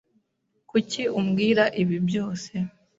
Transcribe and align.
Kuki 0.69 1.01
umbwira 1.19 1.63
ibi 1.81 1.97
byose? 2.07 2.53